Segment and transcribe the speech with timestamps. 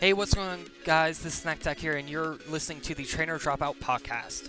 [0.00, 1.18] Hey, what's going on, guys?
[1.18, 4.48] This is Snack Attack here, and you're listening to the Trainer Dropout podcast.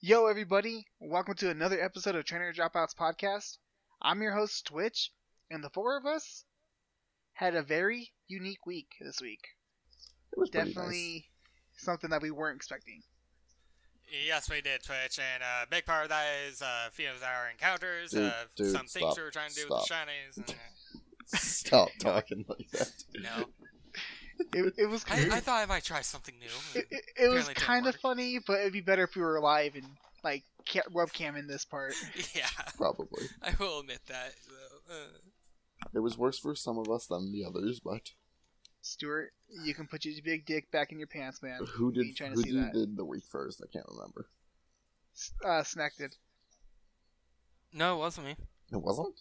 [0.00, 0.84] Yo, everybody!
[0.98, 3.58] Welcome to another episode of Trainer Dropouts podcast.
[4.00, 5.12] I'm your host, Twitch,
[5.48, 6.44] and the four of us
[7.34, 9.40] had a very unique week this week.
[10.32, 11.26] It was pretty Definitely
[11.76, 13.02] something that we weren't expecting.
[14.26, 17.48] Yes, we did Twitch, and uh, big part of that is uh, few of our
[17.50, 19.78] encounters, Dude, uh, dude, some things we were trying to do stop.
[19.78, 20.36] with the shinies.
[20.36, 20.50] And,
[21.34, 21.36] uh.
[21.38, 22.90] Stop talking like that.
[23.22, 23.44] no,
[24.52, 26.80] It, it was I, I thought I might try something new.
[26.80, 29.76] it, it, it was kind of funny, but it'd be better if we were live
[29.76, 29.86] and
[30.22, 31.94] like ca- webcam in this part.
[32.34, 33.24] yeah, Probably.
[33.42, 34.32] I will admit that.
[34.88, 34.94] though.
[34.94, 34.98] Uh,
[35.94, 38.10] It was worse for some of us than the others, but
[38.80, 39.32] Stuart,
[39.64, 41.60] you can put your big dick back in your pants, man.
[41.74, 43.62] who did ain't trying to who did, did the week first?
[43.62, 44.26] I can't remember.
[45.14, 46.16] S- Uh, Snack did.
[47.72, 48.36] No, it wasn't me.
[48.72, 49.14] It wasn't.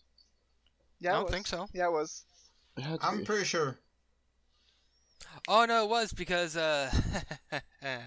[0.99, 1.33] Yeah, I don't was.
[1.33, 1.67] think so.
[1.73, 2.23] Yeah, it was.
[2.77, 3.25] It I'm be.
[3.25, 3.77] pretty sure.
[5.47, 6.89] Oh no, it was because uh.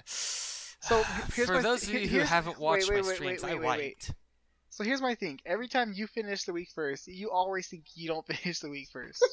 [0.06, 1.03] So,
[1.34, 3.50] here's for my- those of here- you who haven't watched wait, my wait, streams, wait,
[3.50, 3.97] I wait, wait, wait.
[4.08, 4.14] wiped.
[4.74, 5.38] So here's my thing.
[5.46, 8.88] Every time you finish the week first, you always think you don't finish the week
[8.92, 9.24] first.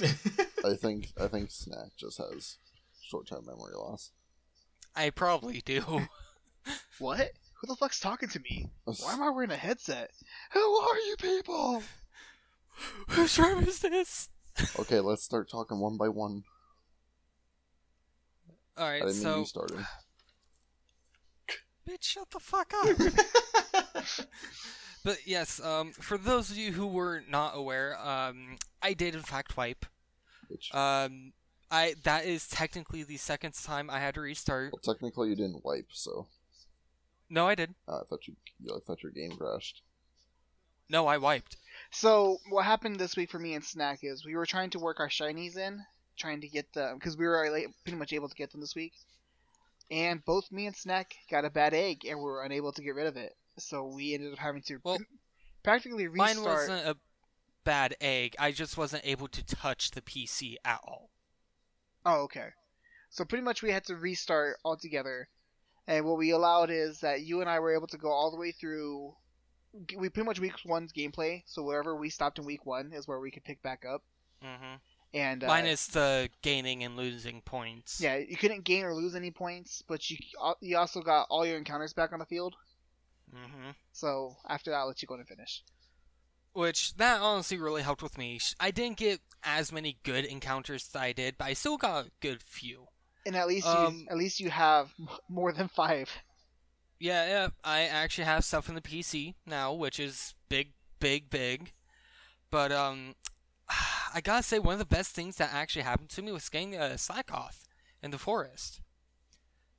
[0.02, 2.58] I think I think Snack just has
[3.00, 4.10] short-term memory loss.
[4.96, 6.08] I probably do.
[6.98, 7.30] what?
[7.60, 8.68] Who the fuck's talking to me?
[8.84, 10.10] Why am I wearing a headset?
[10.54, 11.84] Who are you people?
[13.10, 14.28] Whose room is this?
[14.76, 16.42] Okay, let's start talking one by one.
[18.76, 19.78] All right, I right, didn't mean so you started.
[21.88, 23.91] bitch, shut the fuck up.
[25.04, 29.22] But yes, um, for those of you who were not aware, um, I did in
[29.22, 29.84] fact wipe.
[30.46, 31.32] Which, Um,
[31.72, 34.72] I that is technically the second time I had to restart.
[34.72, 36.28] well, technically you didn't wipe, so
[37.28, 37.74] No, I did.
[37.88, 38.36] uh, I thought you
[38.72, 39.82] I thought your game crashed.
[40.88, 41.56] No, I wiped.
[41.90, 45.00] So what happened this week for me and Snack is we were trying to work
[45.00, 45.82] our shinies in,
[46.16, 48.76] trying to get them because we were like, pretty much able to get them this
[48.76, 48.92] week,
[49.90, 52.94] and both me and Snack got a bad egg and we were unable to get
[52.94, 53.34] rid of it.
[53.58, 54.98] So we ended up having to Well,
[55.62, 56.36] practically restart.
[56.36, 56.96] Mine wasn't a
[57.64, 58.34] bad egg.
[58.38, 61.10] I just wasn't able to touch the PC at all.
[62.04, 62.48] Oh, okay.
[63.10, 65.28] So pretty much we had to restart altogether.
[65.86, 68.36] And what we allowed is that you and I were able to go all the
[68.36, 69.14] way through.
[69.96, 71.42] We pretty much week one's gameplay.
[71.46, 74.02] So wherever we stopped in week one is where we could pick back up.
[74.42, 74.76] Mm-hmm.
[75.14, 78.00] And uh, Minus the gaining and losing points.
[78.00, 80.16] yeah, you couldn't gain or lose any points, but you
[80.60, 82.56] you also got all your encounters back on the field.
[83.34, 85.62] Hmm So after that, I'll let you go and finish.
[86.52, 88.38] Which that honestly really helped with me.
[88.60, 92.10] I didn't get as many good encounters as I did, but I still got a
[92.20, 92.88] good few.
[93.24, 94.92] And at least Um, you at least you have
[95.28, 96.10] more than five.
[96.98, 97.48] Yeah, yeah.
[97.64, 101.72] I actually have stuff in the PC now, which is big, big, big.
[102.50, 103.14] But um,
[104.14, 106.74] I gotta say, one of the best things that actually happened to me was getting
[106.74, 107.64] a Slakoth
[108.02, 108.80] in the forest,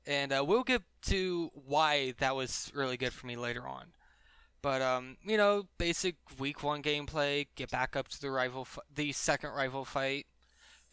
[0.08, 3.88] and uh, we'll get to why that was really good for me later on.
[4.62, 8.80] But um, you know, basic week one gameplay, get back up to the rival, f-
[8.94, 10.26] the second rival fight,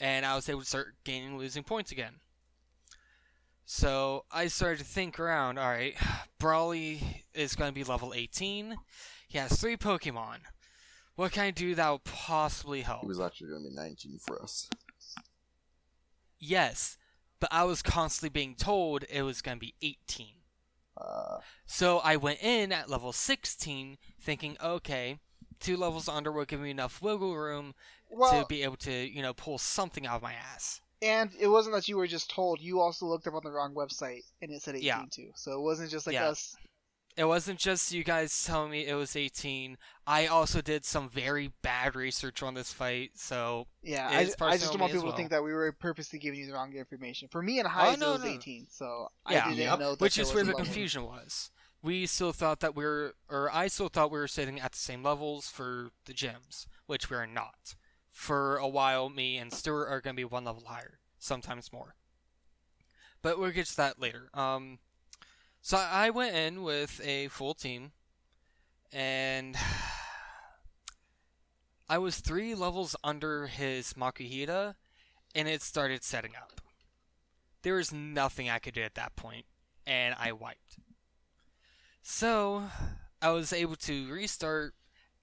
[0.01, 2.15] and I was able to start gaining, losing points again.
[3.65, 5.59] So I started to think around.
[5.59, 5.95] All right,
[6.41, 8.77] Brawly is going to be level 18.
[9.29, 10.39] He has three Pokemon.
[11.15, 13.05] What can I do that will possibly help?
[13.05, 14.69] It was actually going to be 19 for us.
[16.41, 16.97] Yes,
[17.40, 20.26] but I was constantly being told it was going to be 18.
[20.96, 25.19] Uh, So I went in at level 16, thinking, okay,
[25.58, 27.75] two levels under will give me enough wiggle room
[28.10, 30.81] Well, to be able to, you know, pull something out of my ass.
[31.02, 32.60] and it wasn't that you were just told.
[32.60, 35.04] You also looked up on the wrong website, and it said 18 Yeah.
[35.10, 35.31] too.
[35.34, 36.28] So it wasn't just like Yeah.
[36.28, 36.54] us
[37.17, 39.77] It wasn't just you guys telling me it was 18.
[40.07, 44.39] I also did some very bad research on this fight, so Yeah, I, I just
[44.73, 46.73] don't want me as people to think that we were purposely giving you the wrong
[46.75, 47.29] information.
[47.29, 48.31] For me and Haiz, no, it was no.
[48.31, 49.45] 18, so Yeah.
[49.45, 49.79] I didn't Yep.
[49.81, 50.65] know that which there is was where the level.
[50.65, 51.51] confusion was.
[51.83, 54.79] We still thought that we are or I still thought we were sitting at the
[54.79, 57.75] same levels for the gyms, which we are not.
[58.12, 61.95] For a while, me and Stuart are going to be one level higher, sometimes more.
[63.23, 64.31] But we'll get to that later.
[64.35, 64.79] Um,
[65.62, 67.93] so I went in with a full team,
[68.93, 69.57] and
[71.89, 74.75] I was three levels under his Makuhita,
[75.35, 76.61] and it started setting up.
[77.62, 79.45] There was nothing I could do at that point,
[79.87, 80.79] and I wiped.
[82.03, 82.65] So,
[83.21, 84.75] I was able to restart.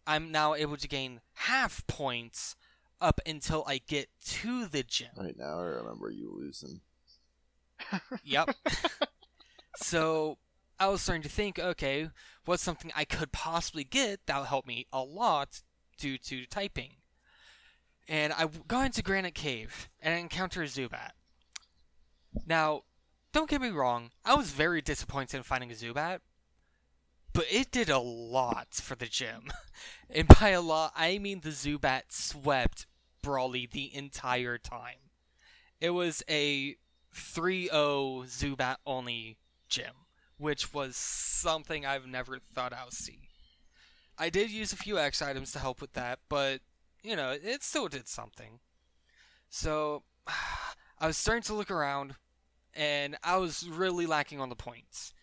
[0.05, 2.55] I'm now able to gain half points
[3.01, 5.09] up until I get to the gym.
[5.17, 6.81] Right now, I remember you losing.
[8.23, 8.55] Yep.
[9.77, 10.37] so
[10.79, 12.09] I was starting to think, okay,
[12.45, 15.61] what's something I could possibly get that would help me a lot
[15.97, 16.93] due to typing?
[18.07, 21.11] And I got into Granite Cave and I encountered a Zubat.
[22.45, 22.83] Now,
[23.33, 26.19] don't get me wrong, I was very disappointed in finding a Zubat,
[27.33, 29.51] but it did a lot for the gym.
[30.09, 32.87] And by a lot, I mean the Zubat swept
[33.21, 35.11] Brawly the entire time.
[35.81, 36.77] It was a
[37.13, 39.93] 3 0 Zubat only gym,
[40.37, 43.29] which was something I've never thought I would see.
[44.17, 46.61] I did use a few X items to help with that, but,
[47.03, 48.59] you know, it still did something.
[49.49, 50.03] So,
[50.99, 52.15] I was starting to look around,
[52.73, 55.13] and I was really lacking on the points.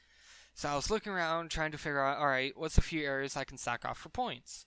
[0.55, 3.43] So I was looking around trying to figure out, alright, what's a few areas I
[3.43, 4.67] can sack off for points?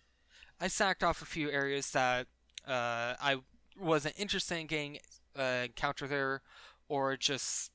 [0.60, 2.28] I sacked off a few areas that
[2.68, 3.38] uh, I
[3.80, 5.00] wasn't interested in getting
[5.38, 6.42] uh, encounter there,
[6.90, 7.72] or just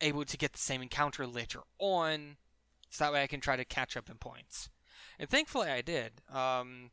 [0.00, 2.36] able to get the same encounter later on,
[2.88, 4.70] so that way I can try to catch up in points.
[5.18, 6.12] And thankfully I did.
[6.32, 6.90] Um,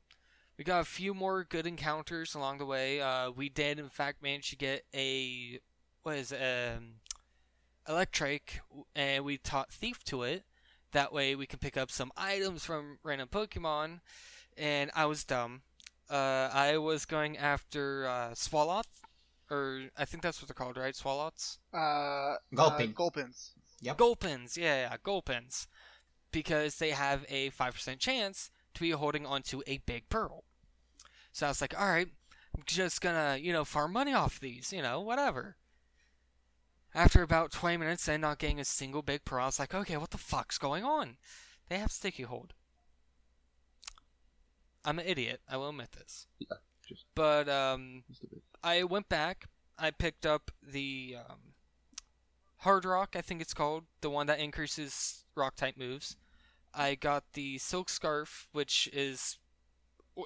[0.58, 3.00] we got a few more good encounters along the way.
[3.00, 5.60] Uh, we did, in fact, manage to get a
[6.04, 6.96] what is it, um,
[7.88, 8.62] electric,
[8.96, 10.44] and we taught thief to it.
[10.94, 14.00] That way we can pick up some items from random Pokemon.
[14.58, 15.62] And I was dumb.
[16.10, 18.34] Uh, I was going after uh,
[19.50, 20.94] or I think that's what they're called, right?
[20.94, 21.58] Swalots.
[21.74, 22.90] Uh, Gulpin.
[22.90, 23.52] Uh, Gulpins.
[23.94, 25.68] Gulpins, yeah, yeah, Gulpins,
[26.32, 30.44] because they have a five percent chance to be holding onto a big pearl.
[31.32, 32.08] So I was like, all right,
[32.56, 35.56] I'm just gonna, you know, farm money off these, you know, whatever.
[36.96, 39.98] After about 20 minutes and not getting a single big pearl, I was like, okay,
[39.98, 41.18] what the fuck's going on?
[41.70, 42.54] They have sticky hold.
[44.84, 45.42] I'm an idiot.
[45.50, 46.26] I will admit this.
[46.40, 46.58] Yeah,
[46.88, 48.42] just- But um, Just a bit.
[48.64, 49.46] I went back.
[49.78, 51.54] I picked up the um,
[52.60, 56.16] Hard Rock, I think it's called, the one that increases rock type moves.
[56.74, 59.38] I got the Silk Scarf, which is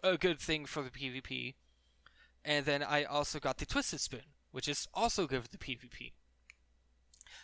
[0.03, 1.55] a good thing for the PvP.
[2.43, 6.13] And then I also got the Twisted Spoon, which is also good for the PvP.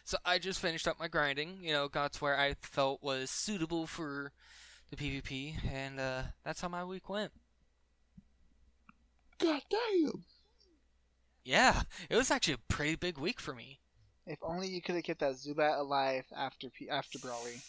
[0.03, 3.29] So I just finished up my grinding, you know, got to where I felt was
[3.29, 4.31] suitable for
[4.89, 7.33] the PvP, and uh, that's how my week went.
[9.37, 10.23] God damn!
[11.47, 13.79] Yeah, it was actually a pretty big week for me.
[14.25, 17.61] If only you could have kept that Zubat alive after P- after Brawly.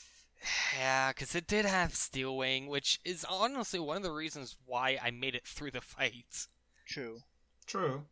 [0.77, 4.99] Yeah, because it did have Steel Wing, which is honestly one of the reasons why
[5.01, 6.49] I made it through the fight.
[6.89, 7.21] True.
[7.67, 8.03] True.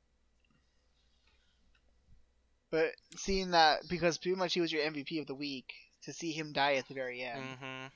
[2.71, 6.31] But seeing that, because pretty much he was your MVP of the week, to see
[6.31, 7.43] him die at the very end.
[7.43, 7.87] Mm-hmm.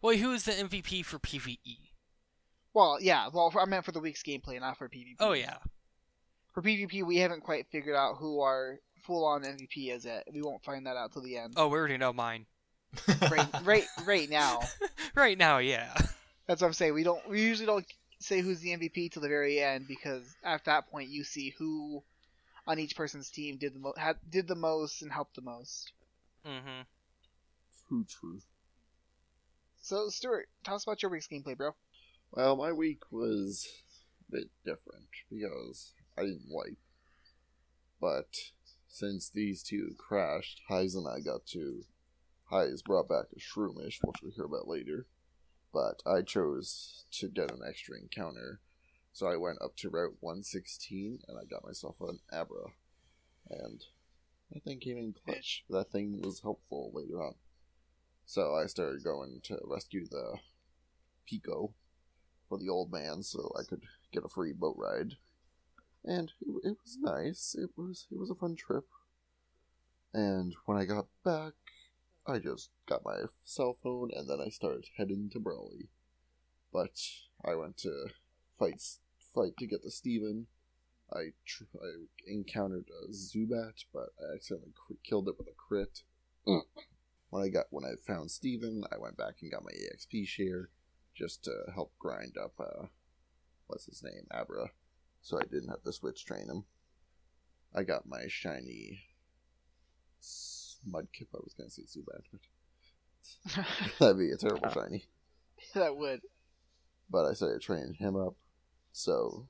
[0.00, 1.90] Well, who is the MVP for PvE?
[2.72, 3.28] Well, yeah.
[3.30, 5.16] Well, I meant for the week's gameplay, not for PvP.
[5.20, 5.58] Oh yeah,
[6.58, 10.26] For PvP, we haven't quite figured out who our full-on MVP is yet.
[10.32, 11.52] We won't find that out till the end.
[11.56, 12.46] oh we already know mine.
[13.30, 14.62] Right, right, right now.
[15.14, 15.94] right now, yeah.
[16.48, 16.94] That's what I'm saying.
[16.94, 17.20] We don't.
[17.30, 17.86] We usually don't
[18.18, 22.02] say who's the MVP till the very end because at that point you see who
[22.66, 25.92] on each person's team did the mo- had, did the most and helped the most.
[26.44, 26.82] Mm-hmm.
[27.86, 28.40] True, true.
[29.82, 31.76] So, Stuart, tell us about your week's gameplay, bro.
[32.32, 33.68] Well, my week was
[34.28, 36.78] a bit different because I didn't wipe.
[38.00, 38.34] But
[38.88, 41.84] since these two crashed, Haiz and I got to.
[42.50, 45.06] Haiz brought back a Shroomish, which we'll hear about later.
[45.72, 48.60] But I chose to get an extra encounter.
[49.12, 52.72] So I went up to Route 116 and I got myself an Abra.
[53.50, 53.84] And
[54.50, 55.64] that thing came in clutch.
[55.68, 57.34] That thing was helpful later on.
[58.24, 60.38] So I started going to rescue the
[61.30, 61.72] Peeko
[62.48, 63.82] for the old man so I could
[64.12, 65.16] get a free boat ride.
[66.08, 67.54] And it, it was nice.
[67.56, 68.86] It was it was a fun trip.
[70.14, 71.52] And when I got back,
[72.26, 75.90] I just got my cell phone and then I started heading to Brawly.
[76.72, 76.98] But
[77.44, 78.06] I went to
[78.58, 78.82] fight
[79.34, 80.46] fight to get to Steven.
[81.12, 86.00] I tr- I encountered a Zubat, but I accidentally cr- killed it with a crit.
[86.44, 90.70] when I got when I found Steven, I went back and got my EXP share
[91.14, 92.86] just to help grind up uh
[93.66, 94.70] what's his name abra
[95.22, 96.64] so i didn't have to switch train him
[97.74, 99.04] i got my shiny
[100.90, 103.64] mudkip i was gonna say zubat but
[103.98, 104.72] that'd be a terrible oh.
[104.72, 105.04] shiny.
[105.74, 106.20] That would.
[107.10, 108.36] but i started training him up
[108.92, 109.48] so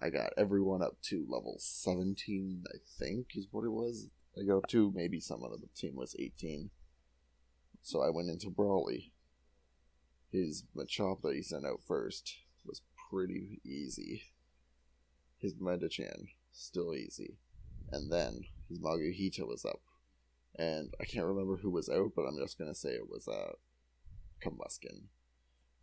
[0.00, 4.08] i got everyone up to level 17 i think is what it was.
[4.38, 6.70] I got up to maybe someone on the team was 18
[7.82, 9.12] so i went into Brawly
[10.30, 12.36] his Machop that he sent out first
[13.10, 14.22] pretty easy.
[15.38, 17.38] His Metachan, still easy.
[17.90, 19.80] And then his Makuhita was up.
[20.56, 23.52] And I can't remember who was out, but I'm just gonna say it was uh
[24.44, 25.04] Combusken.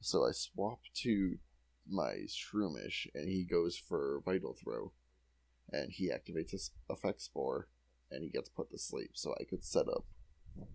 [0.01, 1.37] So I swap to
[1.89, 4.91] my Shroomish, and he goes for Vital Throw.
[5.71, 7.67] And he activates his Effect Spore,
[8.11, 9.11] and he gets put to sleep.
[9.13, 10.05] So I could set up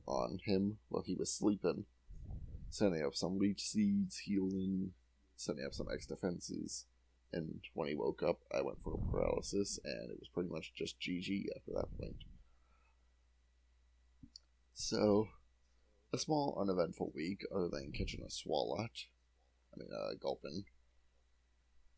[0.07, 1.85] on him while he was sleeping,
[2.71, 4.93] setting up some Leech Seeds, healing,
[5.41, 6.85] setting up some X defenses.
[7.33, 10.73] And when he woke up, I went for a paralysis, and it was pretty much
[10.75, 12.17] just GG after that point.
[14.75, 15.29] So,
[16.13, 19.07] a small, uneventful week, other than catching a Swalot.
[19.73, 20.65] I mean, uh, Gulpin.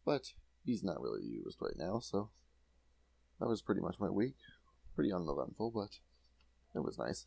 [0.04, 0.32] But
[0.64, 2.30] he's not really used right now, so
[3.40, 4.36] that was pretty much my week.
[4.94, 5.98] Pretty uneventful, but
[6.78, 7.26] it was nice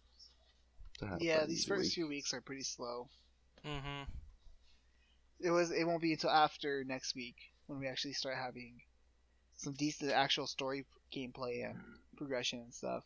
[1.00, 1.22] to have.
[1.22, 1.94] Yeah, these first week.
[1.94, 3.10] few weeks are pretty slow.
[3.66, 4.04] Mm-hmm.
[5.40, 5.72] It was.
[5.72, 7.36] It won't be until after next week
[7.68, 8.82] when we actually start having
[9.58, 11.80] some decent actual story gameplay and
[12.18, 13.04] progression and stuff.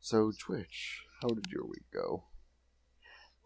[0.00, 2.24] So, Twitch, how did your week go?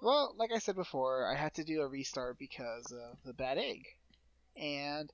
[0.00, 3.58] Well, like I said before, I had to do a restart because of the bad
[3.58, 3.82] egg,
[4.56, 5.10] and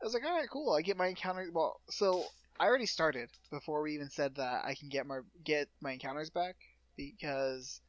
[0.00, 0.72] I was like, all right, cool.
[0.72, 1.48] I get my encounter.
[1.52, 2.24] Well, so
[2.58, 6.30] I already started before we even said that I can get my get my encounters
[6.30, 6.56] back
[6.96, 7.80] because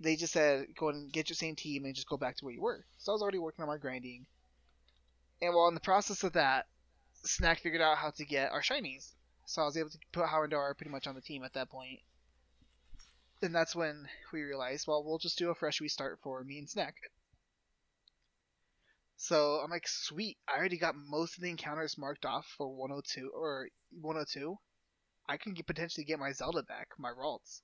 [0.00, 2.54] they just said go and get your same team and just go back to where
[2.54, 2.84] you were.
[2.98, 4.26] So I was already working on my grinding,
[5.40, 6.66] and while in the process of that,
[7.24, 9.12] Snack figured out how to get our shinies.
[9.46, 12.00] So I was able to put Houndour pretty much on the team at that point.
[13.42, 16.68] And that's when we realized, well, we'll just do a fresh restart for me and
[16.68, 16.94] Snack.
[19.16, 23.30] So I'm like, sweet, I already got most of the encounters marked off for 102
[23.34, 23.68] or
[24.00, 24.56] 102.
[25.28, 27.60] I can get, potentially get my Zelda back, my Ralts.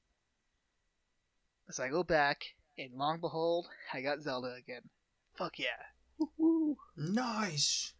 [1.72, 2.42] So I go back,
[2.78, 4.82] and long and behold, I got Zelda again.
[5.36, 5.86] Fuck yeah.
[6.36, 6.76] Woo!
[6.96, 7.92] Nice.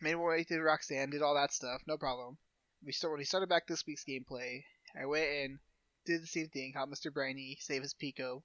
[0.00, 2.38] Made my way through Roxanne, did all that stuff, no problem.
[2.84, 4.64] We start when we started back this week's gameplay.
[5.00, 5.58] I went and
[6.06, 7.12] did the same thing, caught Mr.
[7.12, 8.42] Briny, save his Peeko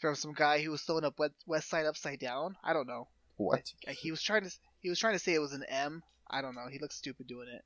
[0.00, 2.56] from some guy who was throwing up west, west side upside down.
[2.62, 3.08] I don't know.
[3.36, 6.02] What Like, He was trying to he was trying to say it was an M.
[6.28, 6.68] I don't know.
[6.70, 7.64] He looked stupid doing it.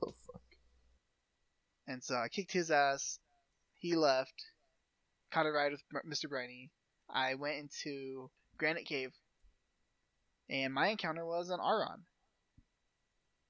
[0.00, 0.42] the fuck?
[1.86, 3.18] And so I kicked his ass.
[3.78, 4.44] He left.
[5.32, 6.28] Caught a ride with Mr.
[6.28, 6.70] Briny.
[7.08, 9.12] I went into Granite Cave.
[10.50, 12.04] And my encounter was an Aron.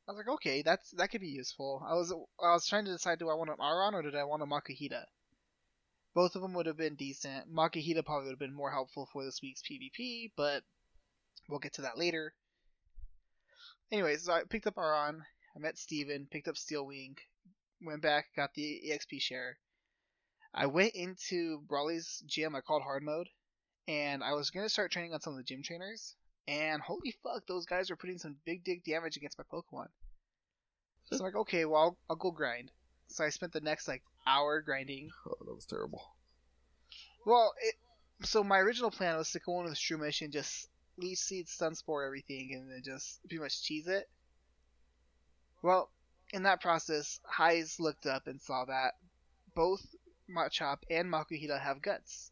[0.06, 1.84] I was like, okay, that's that could be useful.
[1.86, 4.24] I was I was trying to decide do I want an Aron or did I
[4.24, 5.04] want a Makuhita?
[6.14, 7.52] Both of them would have been decent.
[7.52, 10.62] Makuhita probably would have been more helpful for this week's PvP, but
[11.48, 12.34] we'll get to that later.
[13.90, 15.24] Anyways, so I picked up Aron.
[15.56, 17.16] I met Steven, picked up Steelwing,
[17.82, 19.58] went back, got the EXP share.
[20.54, 22.54] I went into Brawly's gym.
[22.54, 23.28] I called hard mode,
[23.88, 26.14] and I was gonna start training on some of the gym trainers.
[26.48, 29.88] And holy fuck, those guys were putting some big dick damage against my Pokemon.
[31.04, 32.70] So I'm like, okay, well, I'll, I'll go grind.
[33.08, 35.10] So I spent the next like hour grinding.
[35.26, 36.02] Oh, that was terrible.
[37.24, 37.74] Well, it,
[38.26, 41.74] so my original plan was to go in with Shroomish and just leech seed, stun
[41.74, 44.08] spore everything, and then just pretty much cheese it.
[45.62, 45.90] Well,
[46.32, 48.94] in that process, Haiz looked up and saw that
[49.54, 49.84] both
[50.30, 52.30] Machop and Makuhita have guts.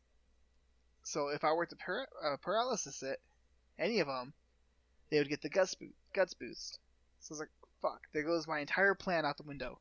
[1.03, 3.21] So if I were to par- uh, paralysis it,
[3.79, 4.33] any of them,
[5.11, 6.79] they would get the guts, bo- guts boost.
[7.21, 7.51] So I was like,
[7.83, 9.79] fuck, there goes my entire plan out the window.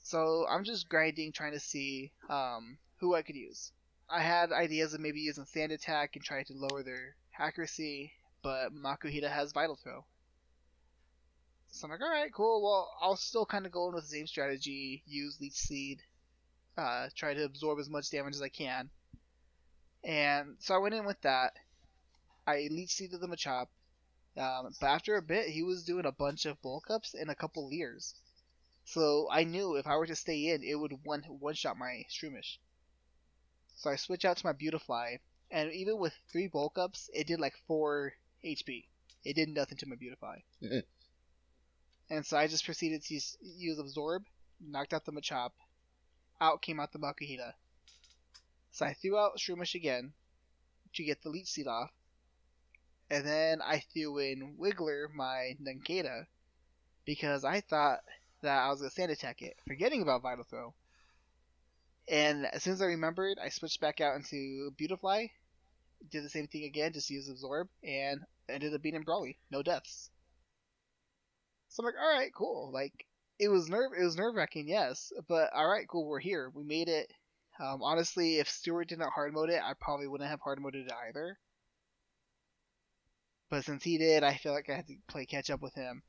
[0.00, 3.72] So I'm just grinding, trying to see um, who I could use.
[4.08, 8.74] I had ideas of maybe using Sand Attack and trying to lower their accuracy, but
[8.74, 10.04] Makuhita has Vital Throw.
[11.70, 14.26] So I'm like, alright, cool, well, I'll still kind of go in with the same
[14.26, 16.00] strategy, use Leech Seed,
[16.78, 18.88] uh, try to absorb as much damage as I can.
[20.04, 21.52] And so I went in with that.
[22.46, 23.66] I Leech Seeded the Machop,
[24.38, 27.34] um, but after a bit, he was doing a bunch of bulk ups and a
[27.34, 28.14] couple leers.
[28.84, 32.04] So I knew if I were to stay in, it would one one shot my
[32.10, 32.56] Shroomish.
[33.76, 35.18] So I switch out to my Beautifly,
[35.50, 38.86] and even with three bulk ups, it did like four HP.
[39.24, 40.44] It did nothing to my Beautifly.
[42.08, 44.22] and so I just proceeded to use, use Absorb,
[44.60, 45.50] knocked out the Machop,
[46.40, 47.52] out came out the Makuhita.
[48.70, 50.12] So I threw out Shroomish again
[50.94, 51.90] to get the Leech Seed off,
[53.10, 56.26] and then I threw in Wiggler, my Nincada,
[57.04, 58.00] because I thought
[58.42, 60.74] that I was going to Sand Attack it, forgetting about Vital Throw.
[62.06, 65.32] And as soon as I remembered, I switched back out into Beautifly,
[66.10, 69.38] did the same thing again, just use Absorb, and ended up beating Brawly.
[69.50, 70.10] No deaths.
[71.68, 72.70] So I'm like, alright, cool.
[72.72, 73.06] Like,
[73.38, 76.50] it was nerve it was nerve wracking, yes, but alright, cool, we're here.
[76.54, 77.12] We made it.
[77.60, 80.92] Um, honestly, if Stuart didn't hard mode it, I probably wouldn't have hard moded it
[81.08, 81.38] either.
[83.50, 86.02] But since he did, I feel like I had to play catch up with him.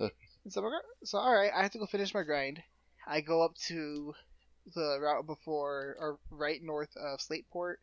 [0.50, 0.62] So,
[1.04, 2.62] so all right, I have to go finish my grind.
[3.06, 4.14] I go up to
[4.74, 7.74] the route before or right north of Slateport.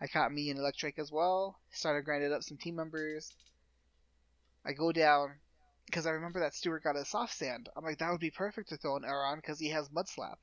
[0.00, 1.58] I caught me and Electric as well.
[1.70, 3.30] Started grinding up some team members.
[4.64, 5.34] I go down
[5.88, 7.70] because I remember that Stuart got a soft sand.
[7.74, 10.38] I'm like, that would be perfect to throw an Aron because he has Mud Slap.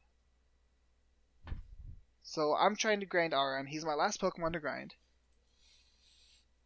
[2.24, 3.68] So I'm trying to grind Aron.
[3.68, 4.96] He's my last Pokemon to grind.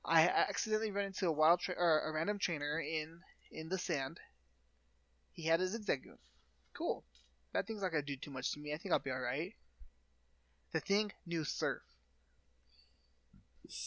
[0.06, 3.20] I accidentally run into a wild tra- or a random trainer in
[3.52, 4.20] in the sand.
[5.34, 6.18] He had a Zigzagoon.
[6.74, 7.04] Cool.
[7.52, 8.74] That thing's not gonna do too much to me.
[8.74, 9.56] I think I'll be alright.
[10.72, 11.82] The thing knew Surf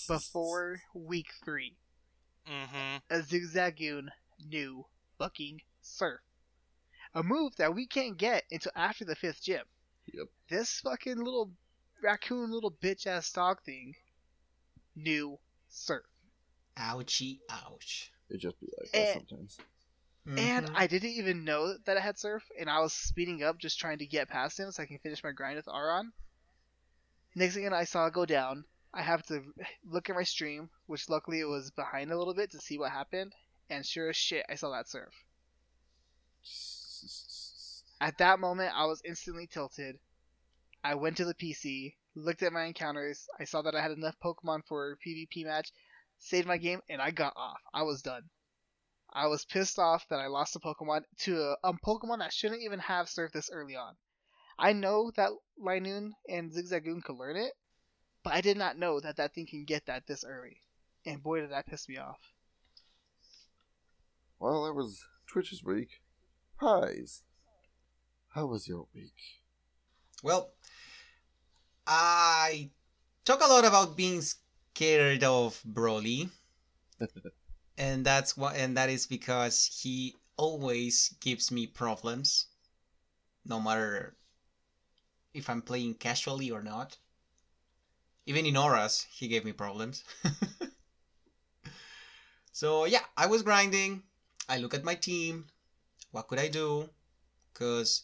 [0.07, 1.77] before week three.
[2.47, 2.97] Mm-hmm.
[3.11, 4.09] A Zigzagoon
[4.47, 4.87] knew
[5.19, 6.21] fucking Surf.
[7.15, 9.65] A move that we can't get until after the fifth gym.
[10.13, 10.27] Yep.
[10.49, 11.51] This fucking little
[12.03, 13.95] raccoon little bitch ass dog thing
[14.97, 15.39] new
[15.69, 16.05] Surf.
[16.77, 18.11] Ouchie, ouch.
[18.31, 19.05] It just be like Eh.
[19.15, 19.59] that sometimes.
[20.25, 20.73] And Mhm.
[20.77, 23.99] I didn't even know that I had surf, and I was speeding up just trying
[23.99, 26.13] to get past him so I can finish my grind with Aron.
[27.35, 28.65] Next thing I saw go down,
[28.95, 29.43] I have to
[29.85, 32.93] look at my stream, which luckily it was behind a little bit to see what
[32.93, 33.35] happened,
[33.71, 35.15] and sure as shit, I saw that surf.
[38.01, 39.99] At that moment, I was instantly tilted.
[40.83, 44.19] I went to the PC, looked at my encounters, I saw that I had enough
[44.19, 45.71] Pokemon for a PvP match,
[46.19, 47.61] saved my game, and I got off.
[47.73, 48.29] I was done.
[49.13, 52.63] I was pissed off that I lost a Pokemon to a, a Pokemon that shouldn't
[52.63, 53.95] even have Surf this early on.
[54.59, 57.53] I know that Linoone and Zigzagoon could learn it,
[58.23, 60.63] but I did not know that that thing can get that this early.
[61.05, 62.32] And boy, did that piss me off.
[64.43, 66.01] Well, that was Twitch's week.
[66.61, 67.23] Haiz.
[68.31, 69.15] How was your week?
[70.21, 70.51] Well,
[71.87, 72.71] I
[73.25, 76.29] talk a lot about being scared of Brawly,
[77.79, 82.47] and that's what, and that is because he always gives me problems,
[83.47, 84.17] no matter
[85.35, 86.99] if I'm playing casually or not.
[88.27, 90.03] Even in ORAS, he gave me problems.
[92.53, 94.03] so yeah, I was grinding.
[94.53, 95.47] I look at my team.
[96.11, 96.91] What could I do?
[97.51, 98.03] Because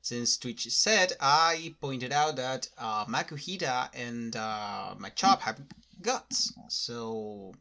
[0.00, 5.60] since Twitch said, I pointed out that uh, Makuhita and uh, Machop have
[6.00, 6.52] guts.
[6.68, 7.52] So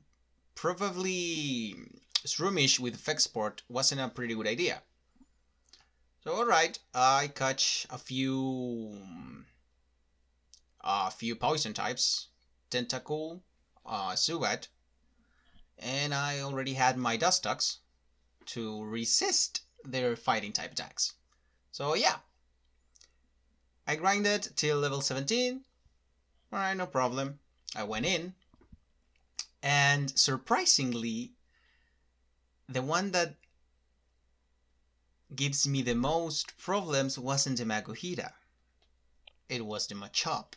[0.53, 1.73] probably
[2.23, 4.83] Shroomish with Fexport wasn't a pretty good idea.
[6.23, 9.01] So alright, I catch a few
[10.81, 12.27] a few poison types,
[12.69, 13.41] Tentacool,
[13.83, 14.67] uh, Subat,
[15.79, 17.77] and I already had my Dustox
[18.53, 21.13] to resist their fighting type attacks.
[21.71, 22.17] So yeah,
[23.87, 25.61] I grinded till level 17.
[26.53, 27.39] Alright, no problem.
[27.75, 28.33] I went in.
[29.63, 31.31] And surprisingly,
[32.67, 33.35] the one that
[35.35, 38.33] gives me the most problems wasn't the Makuhita.
[39.47, 40.53] It was the Machop.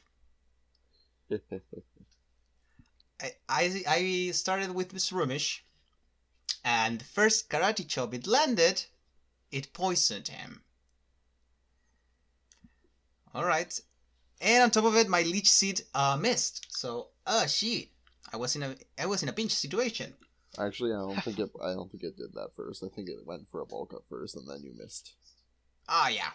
[3.21, 5.61] I, I, I started with Miss Rumish,
[6.65, 8.85] and the first Karate Chop it landed,
[9.53, 10.63] it poisoned him.
[13.35, 13.81] Alright.
[14.41, 16.67] And on top of it, my leech seed uh, missed.
[16.71, 17.89] So, uh, shit.
[18.33, 20.13] I was in a I was in a pinch situation.
[20.59, 21.51] Actually, I don't think it.
[21.63, 22.83] I don't think it did that first.
[22.83, 25.13] I think it went for a bulk up first, and then you missed,
[25.89, 26.31] Ah, yeah.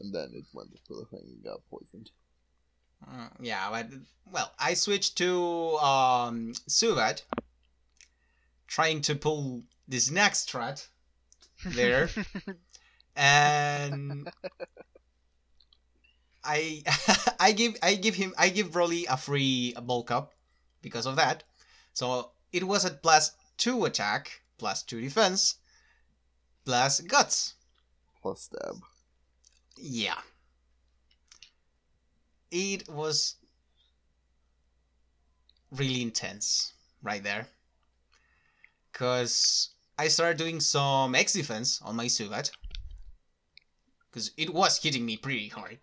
[0.00, 2.10] and then it went for the thing and got poisoned.
[3.08, 3.88] Mm, yeah, but
[4.32, 7.22] well, I switched to um Suvat,
[8.66, 10.86] trying to pull this next strat
[11.64, 12.08] there,
[13.16, 14.28] and
[16.44, 16.82] I
[17.40, 20.32] I give I give him I give Brawly a free bulk up
[20.82, 21.44] because of that.
[21.92, 25.56] So it was at plus two attack, plus two defense,
[26.64, 27.54] plus guts.
[28.22, 28.82] Plus stab.
[29.76, 30.18] Yeah.
[32.50, 33.36] It was
[35.70, 37.48] really intense right there.
[38.92, 42.50] Because I started doing some X defense on my Suvat.
[44.10, 45.78] Because it was hitting me pretty hard.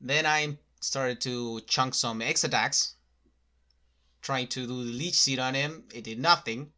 [0.00, 2.94] Then I started to chunk some X attacks.
[4.22, 5.84] Trying to do the Leech Seed on him.
[5.94, 6.72] It did nothing.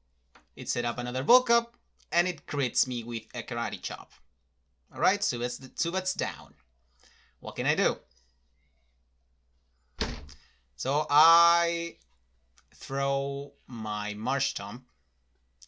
[0.57, 1.77] It set up another bulk up.
[2.11, 4.13] And it crits me with a Karate Chop.
[4.95, 6.55] Alright, Subat's, Subat's down.
[7.41, 7.97] What can I do?
[10.77, 11.97] So I
[12.83, 14.83] throw my Marshtomp,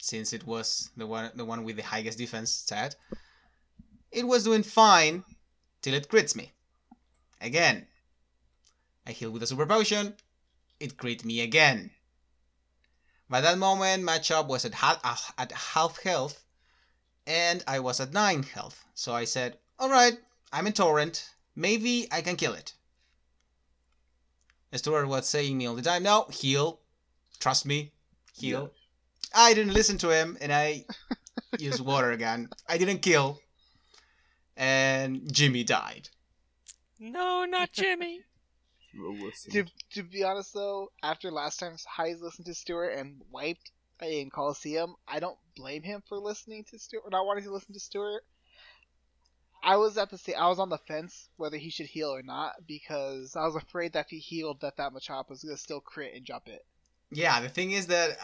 [0.00, 2.96] since it was the one the one with the highest defense stat.
[4.11, 5.24] It was doing fine
[5.81, 6.53] till it crits me.
[7.40, 7.87] Again.
[9.07, 10.16] I heal with a super potion.
[10.81, 11.90] It crit me again.
[13.29, 16.44] By that moment, Machop was at half, uh, at half health,
[17.27, 18.85] and I was at 9 health.
[18.94, 20.18] So I said, Alright,
[20.53, 21.31] I'm in Torrent.
[21.57, 22.74] Maybe I can kill it.
[24.72, 26.81] Stuart was saying me all the time, No, heal.
[27.44, 27.92] Trust me.
[28.33, 28.70] Heal.
[29.35, 30.87] I didn't listen to him, and I
[31.59, 32.48] used water gun.
[32.66, 33.38] I didn't kill.
[34.57, 36.09] And Jimmy died.
[36.98, 38.20] No, not Jimmy.
[39.50, 44.30] To, to be honest though, after last time Haiz listened to Stuart and wiped in
[44.30, 47.80] Coliseum, I don't blame him for listening to Stuart, or not wanting to listen to
[47.80, 48.24] Stuart.
[49.62, 52.22] I was at the sta- I was on the fence whether he should heal or
[52.22, 55.83] not because I was afraid that if he healed, that that Machop was gonna still
[55.83, 56.64] crit and drop it.
[57.14, 58.18] Yeah, the thing is that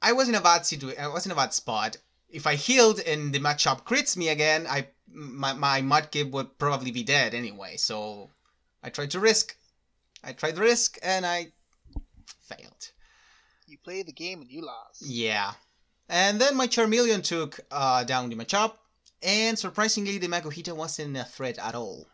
[0.00, 1.02] I was in a bad situation.
[1.02, 1.96] I was in a bad spot.
[2.30, 6.90] If I healed and the Machop crits me again, I my my Mudkip would probably
[6.90, 7.76] be dead anyway.
[7.76, 8.30] So
[8.82, 9.56] I tried to risk.
[10.22, 11.52] I tried to risk and I
[12.42, 12.90] failed.
[13.66, 15.02] You play the game and you lost.
[15.02, 15.52] Yeah.
[16.08, 18.78] And then my Charmeleon took uh, down the Machop,
[19.22, 22.06] and surprisingly, the Makuhita wasn't a threat at all.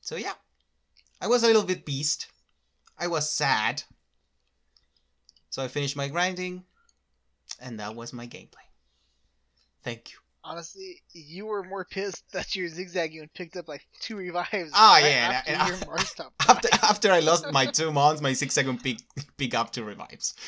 [0.00, 0.34] So yeah,
[1.20, 2.26] I was a little bit beast.
[2.98, 3.84] I was sad.
[5.50, 6.64] So I finished my grinding,
[7.60, 8.66] and that was my gameplay.
[9.82, 10.18] Thank you.
[10.42, 14.72] Honestly, you were more pissed that your Zigzagoon picked up like two revives.
[14.74, 18.82] Oh right yeah, after and- After after I lost my two months, my six second
[18.82, 18.98] pick
[19.36, 20.34] pick up two revives.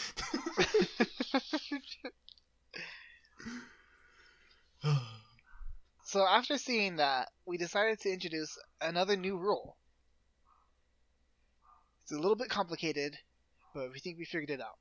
[6.04, 9.78] So after seeing that, we decided to introduce another new rule.
[12.02, 13.16] It's a little bit complicated,
[13.72, 14.76] but we think we figured it out.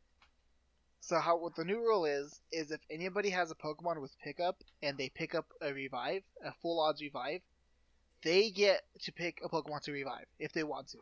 [1.01, 4.63] So how what the new rule is is if anybody has a Pokemon with pickup
[4.81, 7.41] and they pick up a revive, a full odds revive,
[8.23, 10.99] they get to pick a Pokemon to revive if they want to.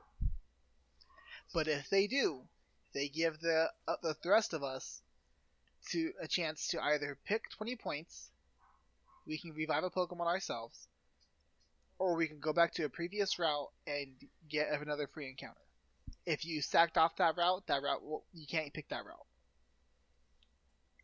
[1.53, 2.41] But if they do,
[2.93, 5.01] they give the uh, the rest of us
[5.91, 8.31] to a chance to either pick 20 points
[9.27, 10.87] we can revive a Pokemon ourselves,
[11.99, 14.07] or we can go back to a previous route and
[14.49, 15.61] get another free encounter.
[16.25, 18.01] If you sacked off that route, that route
[18.33, 19.28] you can't pick that route.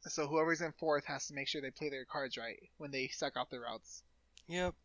[0.08, 3.08] So whoever's in fourth has to make sure they play their cards right when they
[3.08, 4.04] suck off the routes.
[4.48, 4.76] Yep.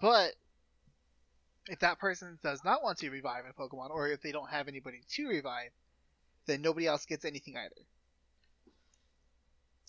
[0.00, 0.32] But
[1.68, 4.68] if that person does not want to revive a Pokemon, or if they don't have
[4.68, 5.70] anybody to revive,
[6.46, 7.74] then nobody else gets anything either.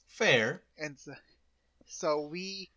[0.08, 0.62] Fair.
[0.78, 1.14] and so,
[1.88, 2.70] so we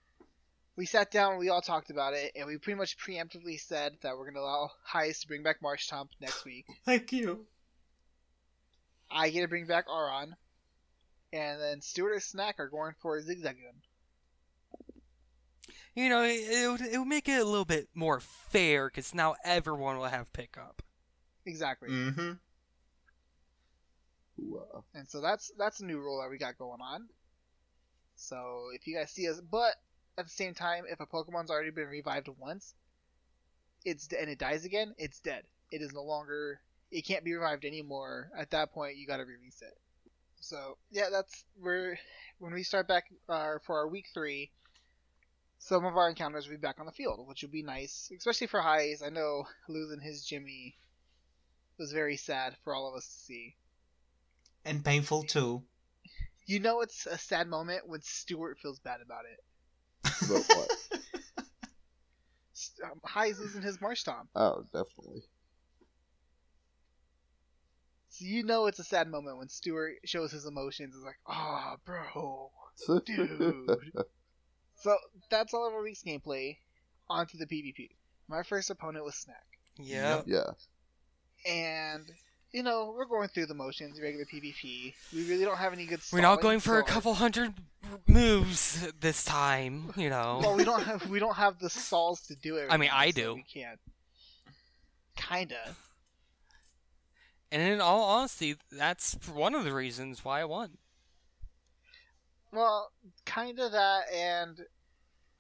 [0.77, 4.17] we sat down, we all talked about it, and we pretty much preemptively said that
[4.17, 6.67] we're gonna allow Heist to bring back Marshtomp next week.
[6.85, 7.47] Thank you.
[9.11, 10.35] I get to bring back Aron,
[11.33, 13.77] and then Stuart or Snack are going for Zigzagoon.
[15.95, 19.15] You know, it, it, would, it would make it a little bit more fair because
[19.15, 20.83] now everyone will have pickup.
[21.45, 21.89] Exactly.
[21.89, 22.33] Mm-hmm.
[24.41, 27.09] Ooh, And so that's that's a new rule that we got going on.
[28.17, 29.75] So if you guys see us, but
[30.17, 32.75] at the same time, if a Pokemon's already been revived once,
[33.85, 35.45] it's and it dies again, it's dead.
[35.71, 36.61] It is no longer.
[36.91, 38.31] It can't be revived anymore.
[38.37, 39.77] At that point, you got to release it.
[40.41, 41.99] So yeah, that's where
[42.39, 44.51] when we start back uh, for our week three.
[45.61, 48.47] Some of our encounters will be back on the field, which will be nice, especially
[48.47, 49.03] for Haiz.
[49.05, 50.77] I know losing his Jimmy
[51.79, 53.57] was very sad for all of us to see.
[54.65, 55.65] And painful too.
[56.47, 59.41] You know it's a sad moment when Stuart feels bad about it.
[60.29, 60.69] but what?
[62.55, 64.29] S- Um, Haiz's losing his Marshtomp.
[64.35, 65.23] Oh, definitely.
[68.19, 70.93] So you know it's a sad moment when Stuart shows his emotions.
[70.97, 72.51] It's like, ah, bro.
[73.07, 73.79] Dude.
[74.81, 74.97] So
[75.29, 76.57] that's all of our week's gameplay.
[77.11, 77.91] On to the PvP.
[78.29, 79.45] My first opponent was Snack.
[79.77, 80.23] Yeah.
[80.25, 80.51] yeah.
[81.45, 82.05] And,
[82.53, 84.95] you know, we're going through the motions, regular PvP.
[85.13, 87.55] We really don't have any good We're not going for a couple hundred
[88.07, 90.39] moves this time, you know.
[90.41, 92.69] Well, we don't have we don't have the stalls to do it.
[92.71, 93.35] I mean, I so do.
[93.35, 93.81] We can't.
[95.17, 95.75] Kinda.
[97.51, 100.79] And in all honesty, that's one of the reasons why I won.
[102.53, 102.91] Well,
[103.25, 104.59] kind of that, and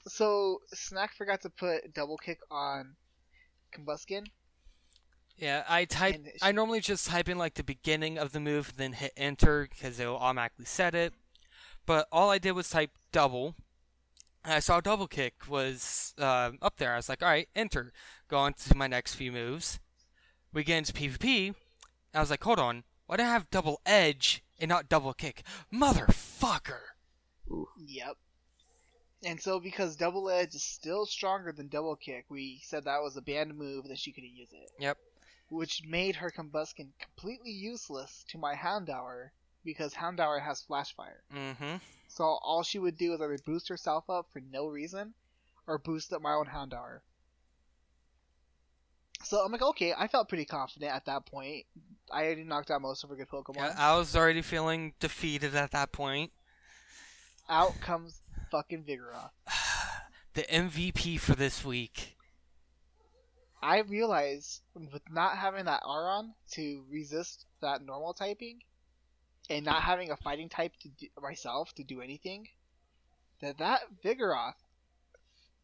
[0.06, 2.96] so Snack forgot to put double kick on
[3.72, 4.26] Combusken.
[5.36, 6.16] Yeah, I type.
[6.16, 9.68] It I normally just type in like the beginning of the move, then hit enter
[9.70, 11.12] because it will automatically set it.
[11.86, 13.54] But all I did was type double.
[14.44, 16.92] And I saw double kick was uh, up there.
[16.92, 17.92] I was like, all right, enter.
[18.28, 19.78] Go on to my next few moves.
[20.52, 21.54] We get into PvP.
[22.14, 25.42] I was like, hold on, why do I have double edge and not double kick?
[25.72, 26.80] Motherfucker!
[27.78, 28.16] Yep.
[29.24, 33.16] And so, because double edge is still stronger than double kick, we said that was
[33.16, 34.70] a banned move that she couldn't use it.
[34.78, 34.96] Yep.
[35.50, 39.32] which made her Combusken completely useless to my Houndour
[39.64, 41.22] because Houndour has Flash Fire.
[41.34, 41.76] Mm-hmm.
[42.08, 45.14] So all she would do is either boost herself up for no reason
[45.66, 47.00] or boost up my own Houndour.
[49.24, 51.66] So I'm like, okay, I felt pretty confident at that point.
[52.12, 53.56] I already knocked out most of her good Pokemon.
[53.56, 56.32] Yeah, I was already feeling defeated at that point.
[57.48, 59.30] Out comes fucking Vigoroth.
[60.34, 62.16] the MVP for this week.
[63.62, 68.60] I realized with not having that Aron to resist that normal typing,
[69.50, 72.48] and not having a fighting type to do, myself to do anything,
[73.40, 74.54] that that Vigoroth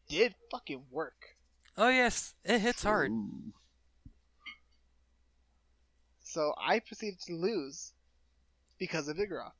[0.09, 1.35] did fucking work.
[1.77, 3.11] Oh yes, it hits hard.
[3.11, 3.53] Ooh.
[6.35, 7.93] So I proceeded to lose
[8.77, 9.53] because of Vigoroth.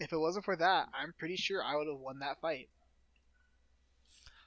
[0.00, 2.70] If it wasn't for that, I'm pretty sure I would have won that fight.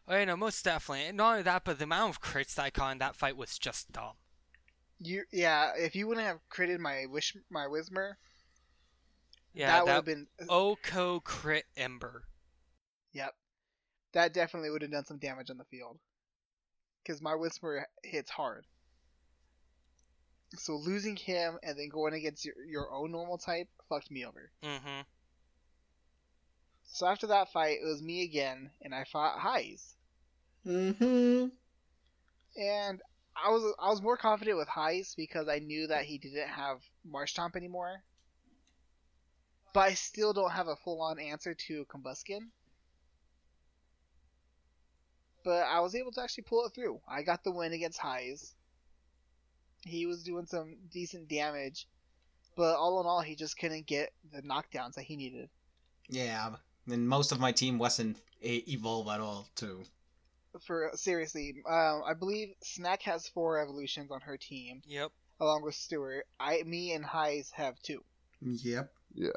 [0.08, 1.06] Oh, yeah, no, most definitely.
[1.06, 3.38] And not only that, but the amount of crits that I caught in that fight
[3.38, 4.14] was just dumb.
[4.98, 8.14] You, yeah, if you wouldn't have critted my wish, my Whismur,
[9.54, 10.26] Yeah, that would have been.
[10.42, 12.24] Uh, Oko crit Ember.
[13.12, 13.36] Yep,
[14.14, 16.00] that definitely would have done some damage on the field.
[17.04, 18.66] Because my Whismur hits hard.
[20.56, 24.52] So losing him and then going against your, your own normal type fucked me over.
[24.64, 25.02] Mm-hmm.
[26.86, 29.96] So after that fight, it was me again, and I fought Haiz.
[30.66, 31.48] Mm-hmm.
[32.56, 33.02] And
[33.36, 36.78] I was I was more confident with Heist because I knew that he didn't have
[37.10, 38.04] Marshtomp anymore.
[39.74, 42.50] But I still don't have a full on answer to Combusken.
[45.44, 47.02] But I was able to actually pull it through.
[47.08, 48.54] I got the win against Haiz.
[49.86, 51.88] He was doing some decent damage,
[52.56, 55.50] but all in all, he just couldn't get the knockdowns that he needed.
[56.10, 56.56] Yeah,
[56.90, 59.84] and most of my team wasn't a- evolve at all, too.
[60.66, 65.12] For seriously, um, I believe Snack has four evolutions on her team, Yep.
[65.40, 66.28] along with Stuart.
[66.40, 68.04] I, me, and Haiz have two.
[68.42, 68.94] Yep.
[69.16, 69.30] Yeah.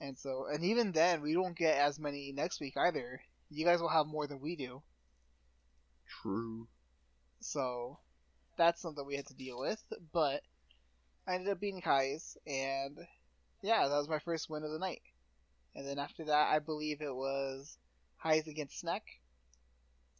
[0.00, 3.20] And so, and even then, we don't get as many next week either.
[3.50, 4.82] You guys will have more than we do.
[6.06, 6.68] True.
[7.40, 7.98] So,
[8.56, 9.82] that's something we had to deal with.
[10.12, 10.42] But
[11.26, 12.98] I ended up beating Kai's, and
[13.62, 15.02] yeah, that was my first win of the night.
[15.74, 17.78] And then after that, I believe it was
[18.24, 19.02] Haiz against Snack.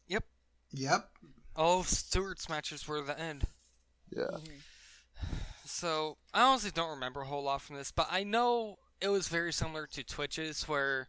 [0.09, 0.25] Yep.
[0.73, 1.11] Yep.
[1.57, 3.45] All of Stuart's matches were the end.
[4.11, 4.39] Yeah.
[5.65, 9.29] So I honestly don't remember a whole lot from this, but I know it was
[9.29, 11.09] very similar to Twitch's, where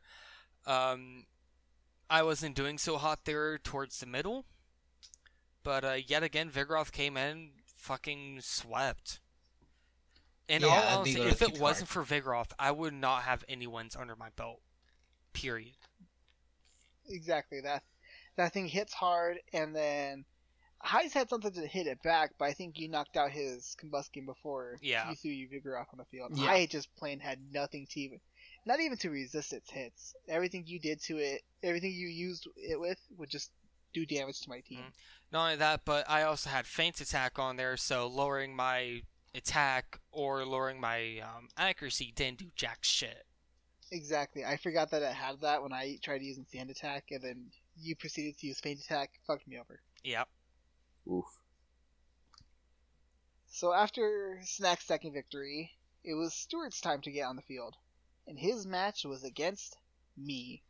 [0.68, 1.26] um,
[2.10, 4.46] I wasn't doing so hot there towards the middle.
[5.66, 9.20] But uh, yet again, Vigoroth came in, fucking swept.
[10.48, 13.66] And all Yeah, honesty, Vigoroth if it wasn't for Vigoroth, I would not have any
[13.66, 14.62] wins under my belt.
[15.34, 15.74] Period.
[17.10, 17.84] Exactly that.
[18.38, 20.26] That thing hits hard, and then
[20.86, 24.28] Haiz had something to hit it back, but I think you knocked out his Combusken
[24.28, 25.10] before Yeah.
[25.10, 26.38] you threw your Vigoroth on the field.
[26.38, 26.52] Yeah.
[26.52, 28.20] I just plain had nothing to even,
[28.68, 30.14] not even to resist its hits.
[30.28, 33.50] Everything you did to it, everything you used it with, would just
[33.96, 34.80] do damage to my team.
[34.80, 34.94] Mm.
[35.32, 39.02] Not only that, but I also had Feint Attack on there, so lowering my
[39.34, 43.26] attack or lowering my um, accuracy didn't do jack shit.
[43.92, 44.44] Exactly.
[44.44, 47.46] I forgot that it had that when I tried using Sand Attack, and then
[47.80, 49.12] you proceeded to use Feint Attack.
[49.26, 49.80] Fucked me over.
[50.04, 50.28] Yep.
[51.12, 51.26] Oof.
[53.48, 55.72] So after Snack's second victory,
[56.04, 57.76] it was Stuart's time to get on the field,
[58.28, 59.78] and his match was against
[60.18, 60.62] me.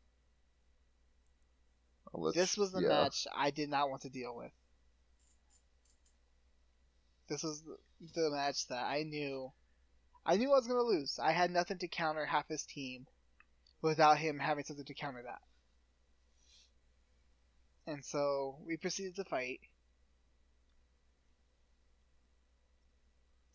[2.17, 2.87] Let's- This was the yeah.
[2.87, 4.51] match I did not want to deal with.
[7.27, 7.77] This was the,
[8.13, 9.51] the match that I knew
[10.25, 11.19] I knew I was going to lose.
[11.21, 13.05] I had nothing to counter half his team
[13.81, 15.41] without him having something to counter that.
[17.91, 19.59] And so we proceeded to fight.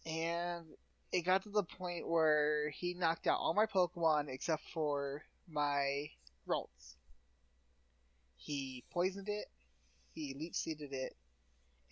[0.06, 0.66] And
[1.12, 6.06] it got to the point where he knocked out all my Pokemon except for my
[6.48, 6.94] Ralts.
[8.42, 9.46] He poisoned it,
[10.14, 11.14] he leech seeded it,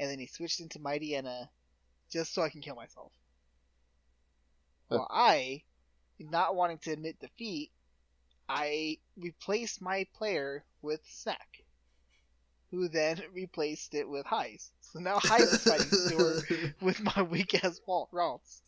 [0.01, 1.49] and then he switched into Mighty Mightyena
[2.11, 3.13] just so I can kill myself.
[4.91, 4.97] Huh.
[4.97, 5.63] Well, I,
[6.19, 7.71] not wanting to admit defeat,
[8.49, 11.65] I replaced my player with Snack,
[12.71, 14.71] who then replaced it with Haiz.
[14.81, 18.63] So now Haiz is fighting Stuart with my weak ass fault Ralts.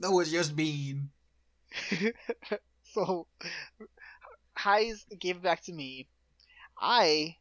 [0.00, 1.10] That was just mean.
[2.94, 3.26] so
[4.58, 6.08] Haiz gave it back to me.
[6.78, 7.36] I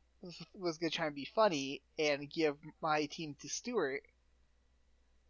[0.54, 4.04] was gonna try and be funny and give my team to Stuart,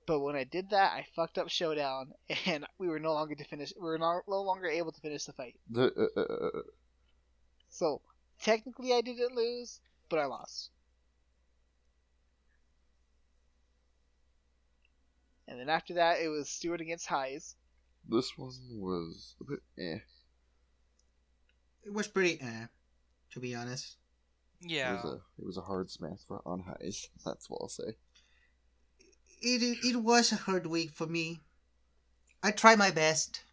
[0.06, 2.14] but when I did that, I fucked up Showdown,
[2.46, 3.74] and we were no longer to finish.
[3.76, 5.56] We were no, no longer able to finish the fight.
[5.76, 5.90] Uh,
[7.70, 8.02] So
[8.42, 10.72] technically, I didn't lose, but I lost.
[15.48, 17.56] And then after that, it was Stuart against Haiz.
[18.08, 20.00] This one was a bit eh.
[21.86, 22.66] It was pretty eh,
[23.34, 23.98] to be honest.
[24.62, 24.94] It Yeah.
[24.96, 27.08] was a it was a hard smack for on Haiz.
[27.26, 27.96] That's what I'll say.
[29.42, 31.42] It it was a hard week for me.
[32.44, 33.44] I try my best.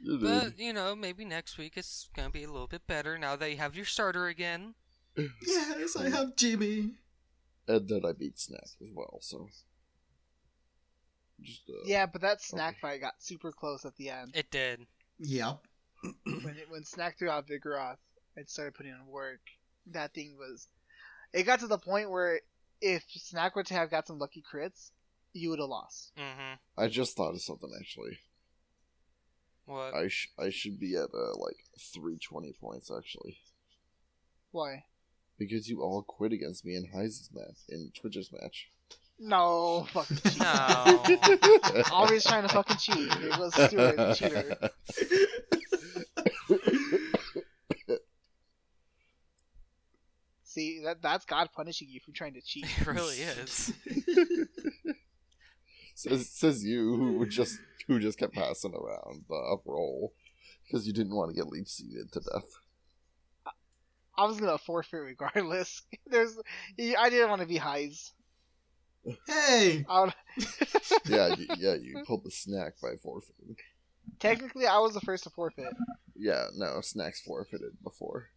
[0.00, 0.18] You.
[0.18, 3.36] But, you know, maybe next week it's going to be a little bit better now
[3.36, 4.74] that you have your starter again.
[5.46, 6.92] Yes, I have Jimmy.
[7.68, 9.18] and then I beat Snack as well.
[9.20, 9.48] So
[11.42, 14.32] just uh, Yeah, but that snack fight got super close at the end.
[14.34, 14.86] It did.
[15.18, 15.60] Yep.
[16.02, 17.98] When it, when Snack threw out Vigoroth
[18.36, 19.40] and started putting in work,
[19.92, 20.66] that thing was.
[21.32, 22.40] It got to the point where
[22.80, 24.90] if Snack were to have got some lucky crits,
[25.32, 26.12] you would have lost.
[26.18, 26.54] Mm-hmm.
[26.82, 28.18] I just thought of something actually.
[29.66, 29.94] What?
[29.94, 33.38] I sh- I should be at uh, like three twenty points actually
[34.50, 34.84] Why?
[35.38, 38.68] because you all quit against me in Haiz's match in Twitch's match.
[39.20, 40.40] No, fucking cheat.
[40.40, 41.82] No.
[41.92, 43.12] Always trying to fucking cheat.
[43.22, 44.70] It was Stuart, the cheater.
[50.60, 52.66] See, that that's God punishing you for trying to cheat.
[52.80, 53.72] It really is.
[55.94, 60.12] says says you who just who just kept passing around the up roll
[60.66, 62.58] because you didn't want to get leech seeded to death.
[64.18, 65.80] I was gonna forfeit regardless.
[66.06, 66.36] There's,
[66.78, 68.10] I didn't want to be Haiz.
[69.26, 69.86] Hey.
[71.06, 73.56] Yeah, you, yeah, you pulled the snack by forfeiting.
[74.18, 75.72] technically, I was the first to forfeit.
[76.14, 78.28] Yeah, no, snacks forfeited before.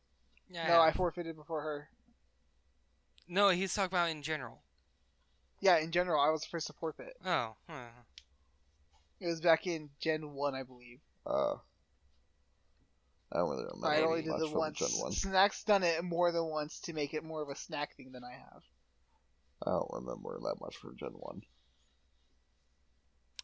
[0.50, 0.68] Yeah.
[0.68, 1.90] No, I forfeited before her.
[3.28, 4.62] No, he's talking about in general.
[5.60, 7.16] Yeah, in general, I was the first to forfeit.
[7.26, 7.56] Oh.
[7.70, 7.86] huh.
[9.20, 11.00] It was back in Gen One, I believe.
[11.26, 11.56] Uh,
[13.32, 14.80] I don't really remember I only did much the once.
[14.80, 15.12] Gen One.
[15.14, 18.24] Snack's done it more than once to make it more of a snack thing than
[18.24, 18.64] I have.
[19.66, 21.42] I don't remember that much for Gen One.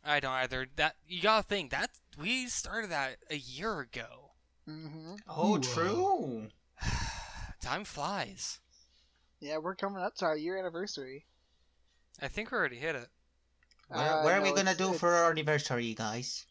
[0.04, 0.68] I don't either.
[0.76, 4.32] That you gotta think that we started that a year ago.
[4.66, 6.48] hmm Oh, Ooh, true.
[7.62, 8.60] Time flies.
[9.40, 11.26] Yeah, we're coming up to our year anniversary.
[12.22, 13.08] I think we already hit it.
[13.88, 16.46] Where, Uh, what are we gonna do it's- for our anniversary, guys?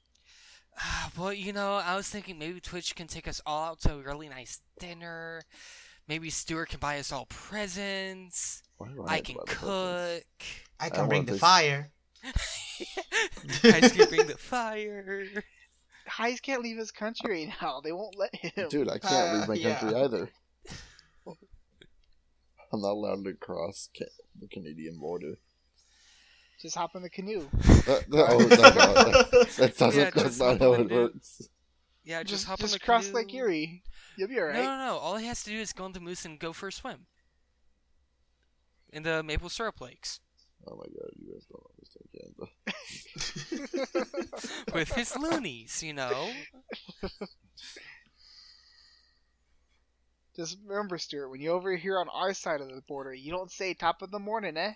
[1.19, 4.03] well, you know, I was thinking maybe Twitch can take us all out to a
[4.03, 5.43] really nice dinner.
[6.07, 8.63] Maybe Stuart can buy us all presents.
[8.79, 9.61] Why I can buy the presents?
[9.61, 10.47] cook.
[10.81, 11.91] I can I bring the this- fire.
[13.65, 15.45] I can bring the fire.
[16.09, 17.81] Haiz can't leave his country right now.
[17.81, 18.69] They won't let him.
[18.71, 19.79] Dude, I can't Uh, leave my yeah.
[19.79, 20.31] country either.
[22.73, 24.05] I'm not allowed to cross ca-
[24.41, 25.35] the Canadian border.
[26.61, 27.49] Just hop in the canoe.
[27.87, 29.99] That, that, oh, no, no, that, that doesn't.
[30.01, 31.49] Yeah, that's just not hop how in it the- works.
[32.05, 33.17] Yeah, just, just hop just on the cross canoe.
[33.19, 33.83] Lake Erie.
[34.17, 34.55] You'll be alright.
[34.57, 34.97] No, no, no.
[34.99, 37.07] All he has to do is go on the moose and go for a swim.
[38.91, 40.21] In the maple syrup lakes.
[40.67, 42.09] Oh my god, you guys don't understand
[43.95, 44.47] Canada.
[44.75, 46.31] With his loonies, you know?
[50.39, 53.51] Just remember, Stuart, when you're over here on our side of the border, you don't
[53.51, 54.75] say top of the morning, eh?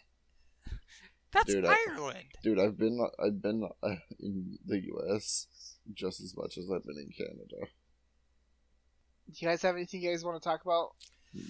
[1.33, 2.25] That's Dude, I- Ireland.
[2.43, 5.47] Dude, I've been I've been uh, in the U.S.
[5.95, 7.69] just as much as I've been in Canada.
[9.31, 10.91] Do you guys have anything you guys want to talk about?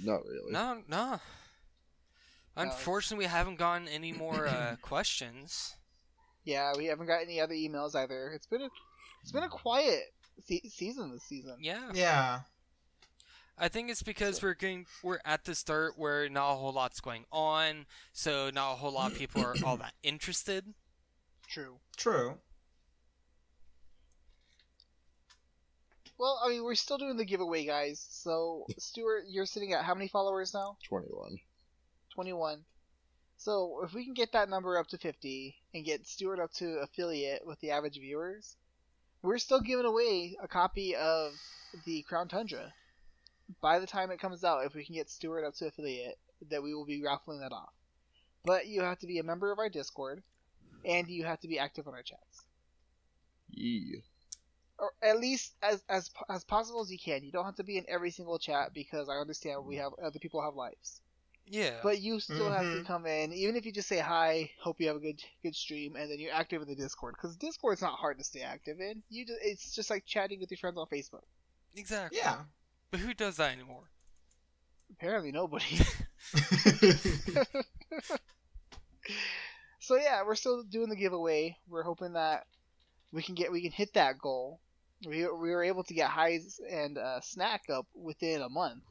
[0.05, 0.53] Not really.
[0.53, 1.19] No, no.
[2.55, 5.75] Unfortunately, we haven't gotten any more uh, questions.
[6.45, 8.31] Yeah, we haven't got any other emails either.
[8.35, 8.69] It's been a
[9.23, 10.03] it's been a quiet
[10.47, 11.57] se- season this season.
[11.61, 12.41] Yeah, yeah.
[13.63, 16.99] I think it's because we're getting we're at the start where not a whole lot's
[16.99, 20.65] going on, so not a whole lot of people are all that interested.
[21.49, 21.77] True.
[21.97, 22.39] True.
[26.19, 28.05] Well, I mean, we're still doing the giveaway, guys.
[28.11, 30.77] So, Stuart, you're sitting at how many followers now?
[30.89, 31.39] Twenty-one.
[32.15, 32.65] 21.
[33.37, 36.81] So, if we can get that number up to 50 and get Stuart up to
[36.81, 38.57] affiliate with the average viewers,
[39.23, 41.33] we're still giving away a copy of
[41.87, 42.73] the Crown Tundra.
[43.61, 46.18] By the time it comes out, if we can get Stuart up to affiliate,
[46.51, 47.72] that we will be raffling that off.
[48.45, 50.22] But you have to be a member of our Discord,
[50.84, 52.45] and you have to be active on our chats.
[53.51, 54.03] Yee.
[54.78, 57.22] or at least as as as possible as you can.
[57.22, 60.18] You don't have to be in every single chat because I understand we have other
[60.18, 61.01] people have lives.
[61.45, 62.86] Yeah, But you still have to Mhm.
[62.86, 65.95] come in, even if you just say hi, hope you have a good good stream,
[65.97, 67.14] and then you're active in the Discord.
[67.16, 69.03] Because Discord's not hard to stay active in.
[69.09, 71.24] You just, it's just like chatting with your friends on Facebook.
[71.74, 72.18] exactly.
[72.18, 72.45] Yeah.
[72.93, 73.90] But who does that anymore?
[74.93, 75.64] Apparently nobody.
[79.80, 81.57] so yeah, we're still doing the giveaway.
[81.68, 82.45] We're hoping that
[83.11, 84.61] we can get we can hit that goal.
[85.07, 88.84] We we were able to get Haiz and uh, snack up within a month.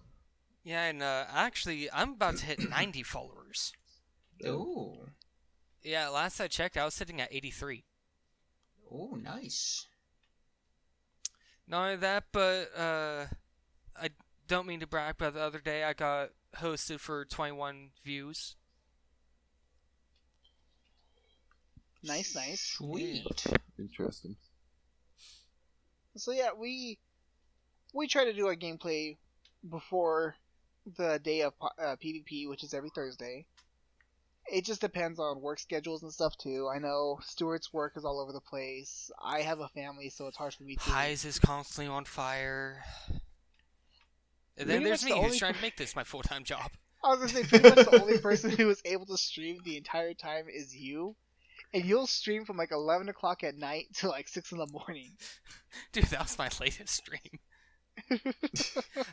[0.63, 3.73] Yeah, and uh, actually, I'm about to hit 90 followers.
[4.45, 5.09] Ooh.
[5.83, 7.83] Yeah, last I checked, I was sitting at 83.
[8.91, 9.87] Oh, nice.
[11.67, 13.27] Not only that, but uh, I
[14.51, 18.57] don't mean to brag, but the other day I got hosted for 21 views.
[22.03, 22.59] Nice, nice.
[22.59, 23.45] Sweet.
[23.79, 24.35] Interesting.
[26.17, 26.99] So yeah, we
[27.93, 29.15] we try to do our gameplay
[29.69, 30.35] before
[30.97, 33.45] the day of uh, PvP, which is every Thursday.
[34.51, 36.67] It just depends on work schedules and stuff too.
[36.67, 39.09] I know Stuart's work is all over the place.
[39.23, 40.89] I have a family, so it's hard for me to.
[40.89, 42.83] Haiz is constantly on fire.
[44.61, 46.71] And then Pretty there's me the who's trying to make this my full time job.
[47.03, 49.75] I was gonna say pretty much the only person who was able to stream the
[49.75, 51.15] entire time is you,
[51.73, 55.11] and you'll stream from like eleven o'clock at night to like six in the morning.
[55.91, 57.39] Dude, that was my latest stream.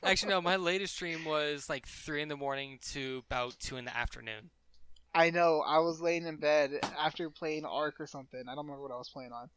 [0.04, 3.84] Actually, no, my latest stream was like 3 in the morning to about 2 in
[3.84, 4.50] the afternoon.
[5.14, 5.62] I know.
[5.66, 8.40] I was laying in bed after playing Ark or something.
[8.40, 9.48] I don't remember what I was playing on.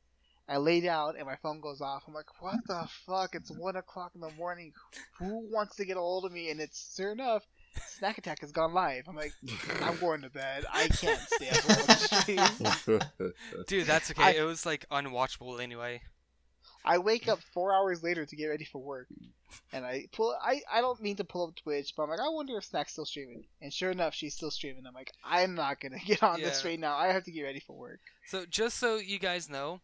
[0.51, 2.03] I lay down and my phone goes off.
[2.07, 3.35] I'm like, what the fuck?
[3.35, 4.73] It's one o'clock in the morning.
[5.19, 6.49] Who wants to get a hold of me?
[6.51, 7.43] And it's sure enough,
[7.87, 9.05] Snack Attack has gone live.
[9.07, 9.31] I'm like,
[9.81, 10.65] I'm going to bed.
[10.71, 12.99] I can't stay up and the stream.
[13.67, 14.23] Dude, that's okay.
[14.23, 16.01] I- It was like unwatchable anyway.
[16.83, 19.07] I wake up four hours later to get ready for work,
[19.71, 20.35] and I pull.
[20.43, 22.93] I, I don't mean to pull up Twitch, but I'm like, I wonder if Snack's
[22.93, 23.43] still streaming.
[23.61, 24.87] And sure enough, she's still streaming.
[24.87, 26.71] I'm like, I'm not gonna get on this Yeah.
[26.71, 26.97] right now.
[26.97, 27.99] I have to get ready for work.
[28.25, 29.81] So just so you guys know,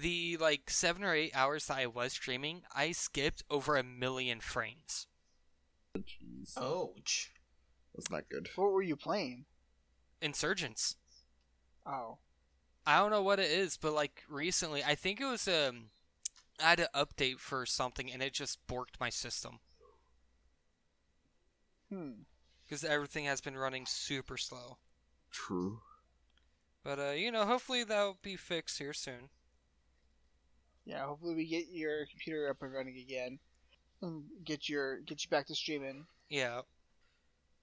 [0.00, 4.40] the like seven or eight hours that I was streaming, I skipped over a million
[4.40, 5.06] frames.
[5.96, 7.32] Jeez, Ouch.
[7.94, 8.48] that's not good.
[8.54, 9.46] What were you playing?
[10.22, 10.96] Insurgents.
[11.86, 12.18] Oh,
[12.86, 15.90] I don't know what it is, but like recently, I think it was um,
[16.62, 19.60] I had an update for something and it just borked my system
[21.88, 22.22] hmm.
[22.64, 24.78] because everything has been running super slow.
[25.30, 25.80] True.
[26.84, 29.30] But uh, you know, hopefully that'll be fixed here soon.
[30.88, 33.38] Yeah, hopefully we get your computer up and running again,
[34.00, 36.06] and get your get you back to streaming.
[36.30, 36.62] Yeah,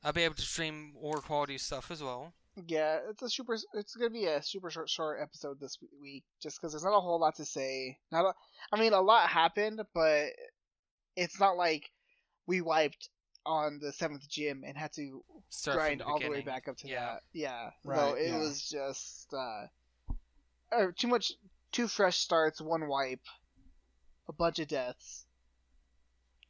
[0.04, 2.34] I'll be able to stream more quality stuff as well.
[2.68, 3.58] Yeah, it's a super.
[3.74, 7.02] It's gonna be a super short, short episode this week, just because there's not a
[7.02, 7.98] whole lot to say.
[8.12, 8.34] Not, a,
[8.72, 10.28] I mean, a lot happened, but
[11.16, 11.90] it's not like
[12.46, 13.10] we wiped
[13.46, 16.78] on the seventh gym and had to Start grind the all the way back up
[16.78, 17.06] to Yeah.
[17.06, 17.22] that.
[17.34, 18.38] Yeah, no, Right, it yeah.
[18.38, 19.66] was just uh,
[20.72, 21.34] uh, too much,
[21.76, 23.20] two fresh starts, one wipe,
[24.30, 25.26] a bunch of deaths.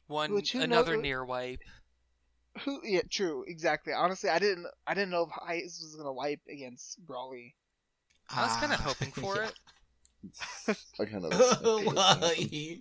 [0.06, 1.60] One Which another knows- near wipe.
[2.64, 2.80] Who?
[2.84, 3.92] Yeah, true, exactly.
[3.92, 7.54] Honestly, I didn't, I didn't know if Haiz was gonna wipe against Brawly.
[8.30, 9.50] I was kind Ah, of hoping for yeah.
[10.68, 11.94] it, I kind of.
[11.94, 12.78] Why?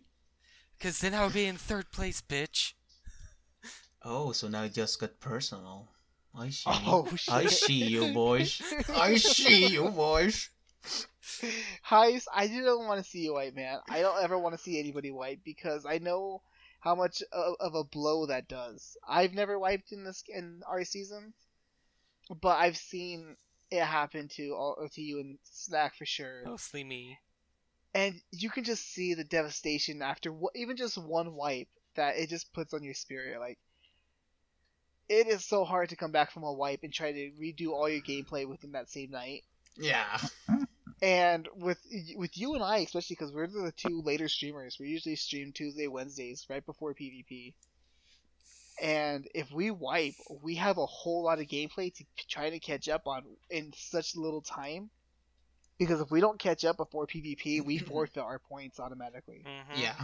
[0.80, 2.74] cause then I would be in third place, bitch.
[4.04, 5.90] Oh, so now it just got personal.
[6.38, 6.64] I see.
[6.70, 7.34] Oh shit!
[7.34, 8.62] I see you, boys.
[8.90, 10.50] I see you, boys.
[11.90, 13.80] Haiz, I didn't want to see you white, man.
[13.90, 16.42] I don't ever want to see anybody white because I know
[16.80, 18.98] how much of, of a blow that does.
[19.08, 21.34] I've never wiped in this in our season,
[22.42, 23.36] but I've seen
[23.72, 26.44] it happen to all to you and Snack for sure.
[26.46, 27.18] Mostly me.
[27.94, 32.30] And you can just see the devastation after w- even just one wipe that it
[32.30, 33.40] just puts on your spirit.
[33.40, 33.58] Like
[35.08, 37.90] it is so hard to come back from a wipe and try to redo all
[37.90, 39.44] your gameplay within that same night.
[39.78, 40.18] Yeah.
[40.50, 40.65] Mm.
[41.02, 41.80] And with
[42.16, 45.88] with you and I, especially because we're the two later streamers, we usually stream Tuesday,
[45.88, 47.54] Wednesdays, right before PvP.
[48.82, 52.90] And if we wipe, we have a whole lot of gameplay to try to catch
[52.90, 54.90] up on in such little time.
[55.78, 59.44] Because if we don't catch up before PvP, we forfeit our points automatically.
[59.46, 59.96] hmm Yeah.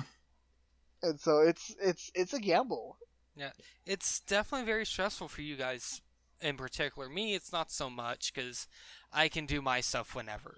[1.04, 2.98] And so it's it's it's a gamble.
[3.36, 3.52] Yeah,
[3.86, 6.02] it's definitely very stressful for you guys
[6.42, 7.10] in particular.
[7.10, 8.68] Me, it's not so much because
[9.12, 10.58] I can do my stuff whenever.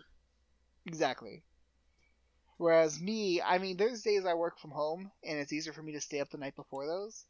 [0.86, 1.44] Exactly.
[2.58, 5.92] Whereas me, I mean, there's days I work from home, and it's easier for me
[5.94, 7.26] to stay up the night before those.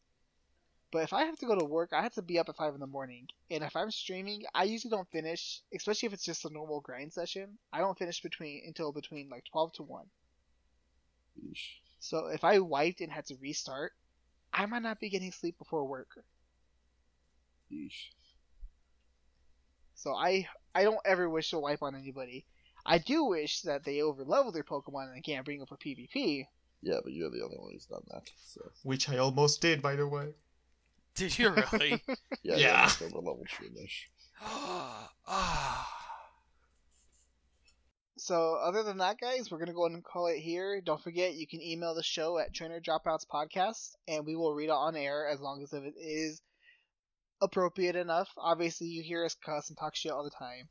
[0.91, 2.73] But if I have to go to work, I have to be up at five
[2.73, 3.27] in the morning.
[3.49, 7.11] And if I'm streaming, I usually don't finish, especially if it's just a normal grind
[7.11, 7.59] session.
[7.73, 10.09] I don't finish between until between like twelve to one.
[11.37, 11.81] Yeesh.
[11.99, 13.93] So if I wiped and had to restart,
[14.53, 16.23] I might not be getting sleep before work.
[17.69, 18.13] Yeesh.
[19.95, 22.45] So I I don't ever wish to wipe on anybody.
[22.85, 26.45] I do wish that they overlevel their Pokemon and they can't bring them for PvP.
[26.81, 28.29] Yeah, but you're the only one who's done that.
[28.45, 30.33] So Which I almost did, by the way.
[31.15, 32.01] Did you really?
[32.43, 32.89] yeah, Yeah.
[33.01, 33.07] yeah.
[33.15, 34.07] over Shroomish.
[34.41, 35.89] ah.
[38.17, 40.81] So other than that, guys, we're gonna go ahead and call it here.
[40.81, 44.65] Don't forget, you can email the show at Trainer Dropouts Podcast, and we will read
[44.65, 46.41] it on air as long as it is
[47.41, 48.29] appropriate enough.
[48.37, 50.69] Obviously, you hear us cuss and talk shit all the time,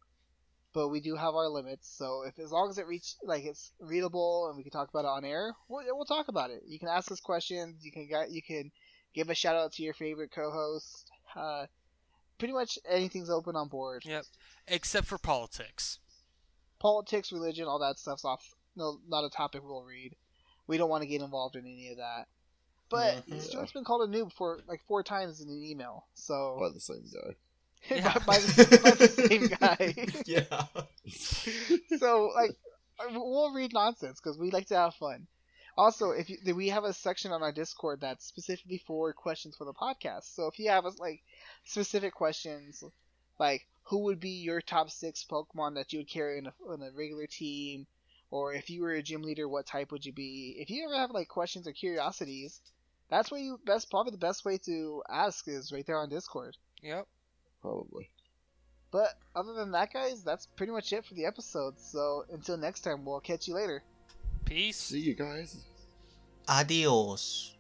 [0.73, 1.89] but we do have our limits.
[1.97, 5.05] So if as long as it reach like it's readable and we can talk about
[5.05, 6.63] it on air, we'll, we'll talk about it.
[6.67, 7.85] You can ask us questions.
[7.85, 8.71] You can get you can
[9.15, 11.11] give a shout out to your favorite co-host.
[11.37, 11.67] Uh,
[12.39, 14.03] pretty much anything's open on board.
[14.05, 14.25] Yep.
[14.69, 15.99] Except for politics.
[16.79, 18.55] Politics, religion, all that stuff's off.
[18.75, 20.17] No, not a topic we'll read.
[20.67, 22.27] We don't want to get involved in any of that.
[22.89, 23.41] But Mhm.
[23.41, 26.07] Stuart's been called a noob for like four times in an email.
[26.15, 27.37] So by the same guy.
[27.91, 28.13] Yeah.
[28.27, 29.95] by, by the, by the same guy.
[30.27, 31.99] yeah.
[31.99, 32.57] so like
[33.11, 35.27] we'll read nonsense because we like to have fun.
[35.77, 39.65] Also, if you, we have a section on our Discord that's specifically for questions for
[39.65, 40.35] the podcast.
[40.35, 41.23] So if you have like
[41.65, 42.85] specific questions,
[43.39, 46.83] like who would be your top six Pokemon that you would carry in a, in
[46.83, 47.87] a regular team,
[48.31, 50.57] or if you were a gym leader, what type would you be?
[50.59, 52.61] If you ever have like questions or curiosities,
[53.09, 56.57] that's where you best probably the best way to ask is right there on Discord.
[56.83, 57.07] Yep.
[57.63, 58.11] Probably.
[58.91, 61.81] But other than that, guys, that's pretty much it for the episode.
[61.81, 63.83] So until next time, we'll catch you later.
[64.45, 64.77] Peace.
[64.77, 65.65] See you guys.
[66.47, 67.57] Adios.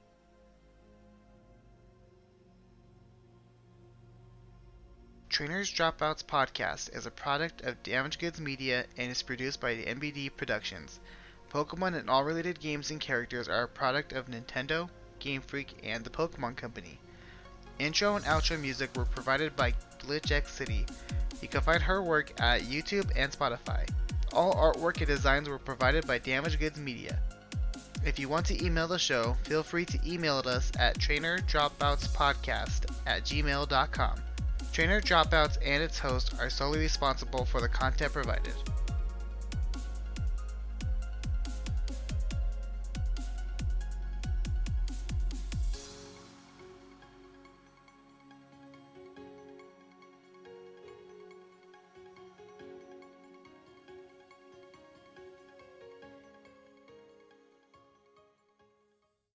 [5.31, 9.85] Trainers Dropouts Podcast is a product of Damage Goods Media and is produced by the
[9.85, 11.01] NBD Productions.
[11.51, 14.91] Pokemon and all related games and characters are a product of Nintendo,
[15.21, 16.99] Game Freak, and the Pokemon Company.
[17.79, 19.73] Intro and outro music were provided by
[20.03, 20.87] GlitchX City.
[21.41, 23.89] You can find her work at YouTube and Spotify.
[24.33, 27.19] All artwork and designs were provided by Damage Goods Media.
[28.05, 33.25] If you want to email the show, feel free to email us at trainerdropoutspodcast at
[33.25, 34.17] gmail.com.
[34.73, 38.55] Trainer Dropouts and its host are solely responsible for the content provided.